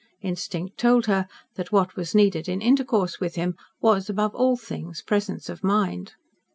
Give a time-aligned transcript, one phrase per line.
[0.23, 1.27] Instinct told her
[1.57, 6.13] that what was needed in intercourse with him was, above all things, presence of mind.